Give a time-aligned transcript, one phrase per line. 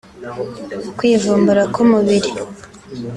[0.97, 2.29] kwivumbura k’umubiri